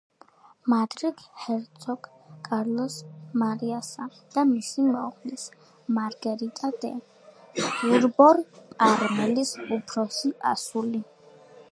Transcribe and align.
მადრიდის 0.73 1.25
ჰერცოგ 1.41 2.07
კარლოს 2.47 2.95
მარიასა 3.41 4.07
და 4.37 4.45
მისი 4.53 4.85
მეუღლის, 4.87 5.43
მარგერიტა 5.99 6.73
დე 6.87 6.91
ბურბონ-პარმელის 7.61 9.55
უფროსი 9.79 10.35
ასული. 10.57 11.05